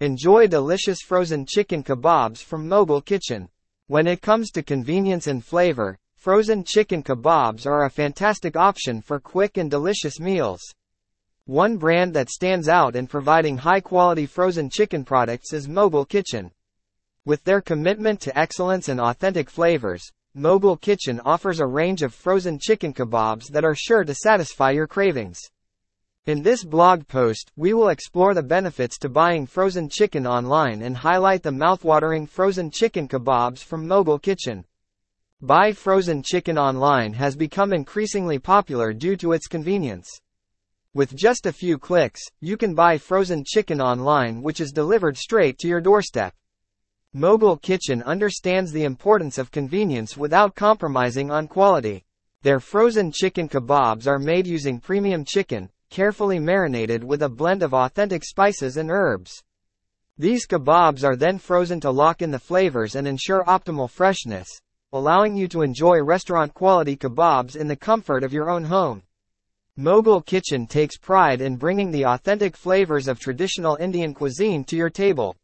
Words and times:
Enjoy 0.00 0.46
delicious 0.46 0.98
frozen 1.00 1.46
chicken 1.46 1.82
kebabs 1.82 2.42
from 2.42 2.68
Mogul 2.68 3.00
Kitchen. 3.00 3.48
When 3.86 4.06
it 4.06 4.20
comes 4.20 4.50
to 4.50 4.62
convenience 4.62 5.26
and 5.26 5.42
flavor, 5.42 5.96
frozen 6.16 6.64
chicken 6.64 7.02
kebabs 7.02 7.64
are 7.64 7.86
a 7.86 7.90
fantastic 7.90 8.56
option 8.56 9.00
for 9.00 9.18
quick 9.18 9.56
and 9.56 9.70
delicious 9.70 10.20
meals. 10.20 10.60
One 11.46 11.78
brand 11.78 12.12
that 12.12 12.28
stands 12.28 12.68
out 12.68 12.94
in 12.94 13.06
providing 13.06 13.56
high 13.56 13.80
quality 13.80 14.26
frozen 14.26 14.68
chicken 14.68 15.02
products 15.02 15.54
is 15.54 15.66
Mogul 15.66 16.04
Kitchen. 16.04 16.50
With 17.24 17.42
their 17.44 17.62
commitment 17.62 18.20
to 18.20 18.38
excellence 18.38 18.90
and 18.90 19.00
authentic 19.00 19.48
flavors, 19.48 20.12
Mogul 20.34 20.76
Kitchen 20.76 21.22
offers 21.24 21.58
a 21.58 21.66
range 21.66 22.02
of 22.02 22.12
frozen 22.12 22.58
chicken 22.58 22.92
kebabs 22.92 23.46
that 23.46 23.64
are 23.64 23.74
sure 23.74 24.04
to 24.04 24.14
satisfy 24.14 24.72
your 24.72 24.86
cravings. 24.86 25.40
In 26.26 26.42
this 26.42 26.64
blog 26.64 27.06
post, 27.06 27.52
we 27.54 27.72
will 27.72 27.90
explore 27.90 28.34
the 28.34 28.42
benefits 28.42 28.98
to 28.98 29.08
buying 29.08 29.46
frozen 29.46 29.88
chicken 29.88 30.26
online 30.26 30.82
and 30.82 30.96
highlight 30.96 31.44
the 31.44 31.50
mouthwatering 31.50 32.28
frozen 32.28 32.68
chicken 32.68 33.06
kebabs 33.06 33.62
from 33.62 33.86
Mogul 33.86 34.18
Kitchen. 34.18 34.64
Buy 35.40 35.70
frozen 35.70 36.24
chicken 36.24 36.58
online 36.58 37.12
has 37.12 37.36
become 37.36 37.72
increasingly 37.72 38.40
popular 38.40 38.92
due 38.92 39.16
to 39.18 39.34
its 39.34 39.46
convenience. 39.46 40.20
With 40.92 41.14
just 41.14 41.46
a 41.46 41.52
few 41.52 41.78
clicks, 41.78 42.22
you 42.40 42.56
can 42.56 42.74
buy 42.74 42.98
frozen 42.98 43.44
chicken 43.46 43.80
online 43.80 44.42
which 44.42 44.60
is 44.60 44.72
delivered 44.72 45.16
straight 45.16 45.58
to 45.58 45.68
your 45.68 45.80
doorstep. 45.80 46.34
Mogul 47.12 47.56
Kitchen 47.56 48.02
understands 48.02 48.72
the 48.72 48.82
importance 48.82 49.38
of 49.38 49.52
convenience 49.52 50.16
without 50.16 50.56
compromising 50.56 51.30
on 51.30 51.46
quality. 51.46 52.04
Their 52.42 52.58
frozen 52.58 53.12
chicken 53.12 53.48
kebabs 53.48 54.08
are 54.08 54.18
made 54.18 54.48
using 54.48 54.80
premium 54.80 55.24
chicken, 55.24 55.70
carefully 55.90 56.38
marinated 56.38 57.02
with 57.04 57.22
a 57.22 57.28
blend 57.28 57.62
of 57.62 57.74
authentic 57.74 58.24
spices 58.24 58.76
and 58.76 58.90
herbs. 58.90 59.42
These 60.18 60.46
kebabs 60.46 61.04
are 61.04 61.16
then 61.16 61.38
frozen 61.38 61.80
to 61.80 61.90
lock 61.90 62.22
in 62.22 62.30
the 62.30 62.38
flavors 62.38 62.94
and 62.94 63.06
ensure 63.06 63.44
optimal 63.44 63.90
freshness, 63.90 64.48
allowing 64.92 65.36
you 65.36 65.46
to 65.48 65.62
enjoy 65.62 66.02
restaurant 66.02 66.54
quality 66.54 66.96
kebabs 66.96 67.54
in 67.54 67.68
the 67.68 67.76
comfort 67.76 68.24
of 68.24 68.32
your 68.32 68.48
own 68.48 68.64
home. 68.64 69.02
Mogul 69.76 70.22
Kitchen 70.22 70.66
takes 70.66 70.96
pride 70.96 71.42
in 71.42 71.56
bringing 71.56 71.90
the 71.90 72.06
authentic 72.06 72.56
flavors 72.56 73.08
of 73.08 73.20
traditional 73.20 73.76
Indian 73.76 74.14
cuisine 74.14 74.64
to 74.64 74.76
your 74.76 74.88
table. 74.88 75.36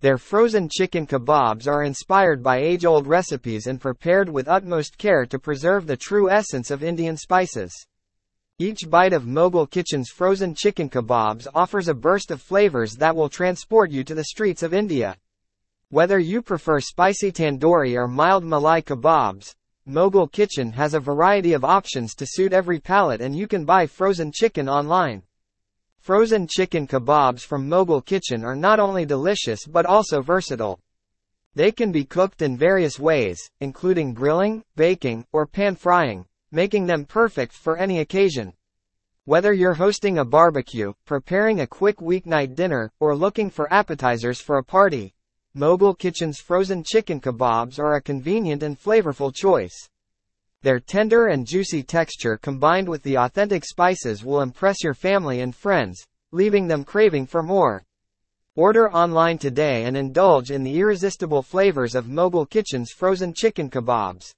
Their 0.00 0.16
frozen 0.16 0.70
chicken 0.70 1.06
kebabs 1.06 1.66
are 1.66 1.82
inspired 1.82 2.42
by 2.42 2.58
age-old 2.58 3.06
recipes 3.06 3.66
and 3.66 3.78
prepared 3.78 4.30
with 4.30 4.48
utmost 4.48 4.96
care 4.96 5.26
to 5.26 5.38
preserve 5.38 5.86
the 5.86 5.98
true 5.98 6.30
essence 6.30 6.70
of 6.70 6.82
Indian 6.82 7.16
spices. 7.16 7.74
Each 8.60 8.90
bite 8.90 9.12
of 9.12 9.24
Mogul 9.24 9.68
Kitchen's 9.68 10.10
frozen 10.10 10.52
chicken 10.52 10.90
kebabs 10.90 11.46
offers 11.54 11.86
a 11.86 11.94
burst 11.94 12.32
of 12.32 12.42
flavors 12.42 12.96
that 12.96 13.14
will 13.14 13.28
transport 13.28 13.92
you 13.92 14.02
to 14.02 14.16
the 14.16 14.24
streets 14.24 14.64
of 14.64 14.74
India. 14.74 15.16
Whether 15.90 16.18
you 16.18 16.42
prefer 16.42 16.80
spicy 16.80 17.30
tandoori 17.30 17.94
or 17.94 18.08
mild 18.08 18.42
malai 18.42 18.82
kebabs, 18.82 19.54
Mogul 19.86 20.26
Kitchen 20.26 20.72
has 20.72 20.94
a 20.94 20.98
variety 20.98 21.52
of 21.52 21.64
options 21.64 22.16
to 22.16 22.26
suit 22.26 22.52
every 22.52 22.80
palate 22.80 23.20
and 23.20 23.36
you 23.36 23.46
can 23.46 23.64
buy 23.64 23.86
frozen 23.86 24.32
chicken 24.32 24.68
online. 24.68 25.22
Frozen 26.00 26.48
chicken 26.48 26.88
kebabs 26.88 27.42
from 27.42 27.68
Mogul 27.68 28.00
Kitchen 28.00 28.44
are 28.44 28.56
not 28.56 28.80
only 28.80 29.06
delicious 29.06 29.66
but 29.66 29.86
also 29.86 30.20
versatile. 30.20 30.80
They 31.54 31.70
can 31.70 31.92
be 31.92 32.04
cooked 32.04 32.42
in 32.42 32.56
various 32.56 32.98
ways, 32.98 33.38
including 33.60 34.14
grilling, 34.14 34.64
baking, 34.74 35.26
or 35.30 35.46
pan 35.46 35.76
frying 35.76 36.26
making 36.50 36.86
them 36.86 37.04
perfect 37.04 37.52
for 37.52 37.76
any 37.76 38.00
occasion. 38.00 38.52
Whether 39.24 39.52
you're 39.52 39.74
hosting 39.74 40.18
a 40.18 40.24
barbecue, 40.24 40.94
preparing 41.04 41.60
a 41.60 41.66
quick 41.66 41.98
weeknight 41.98 42.54
dinner, 42.54 42.90
or 42.98 43.14
looking 43.14 43.50
for 43.50 43.72
appetizers 43.72 44.40
for 44.40 44.56
a 44.56 44.64
party, 44.64 45.14
Mogul 45.54 45.94
Kitchen's 45.94 46.40
frozen 46.40 46.82
chicken 46.82 47.20
kebabs 47.20 47.78
are 47.78 47.94
a 47.94 48.00
convenient 48.00 48.62
and 48.62 48.80
flavorful 48.80 49.34
choice. 49.34 49.88
Their 50.62 50.80
tender 50.80 51.26
and 51.26 51.46
juicy 51.46 51.82
texture 51.82 52.36
combined 52.36 52.88
with 52.88 53.02
the 53.02 53.18
authentic 53.18 53.64
spices 53.64 54.24
will 54.24 54.40
impress 54.40 54.82
your 54.82 54.94
family 54.94 55.40
and 55.40 55.54
friends, 55.54 56.06
leaving 56.32 56.66
them 56.66 56.84
craving 56.84 57.26
for 57.26 57.42
more. 57.42 57.84
Order 58.56 58.90
online 58.90 59.38
today 59.38 59.84
and 59.84 59.96
indulge 59.96 60.50
in 60.50 60.64
the 60.64 60.78
irresistible 60.78 61.42
flavors 61.42 61.94
of 61.94 62.08
Mogul 62.08 62.44
Kitchen's 62.44 62.90
frozen 62.90 63.32
chicken 63.32 63.70
kebabs. 63.70 64.34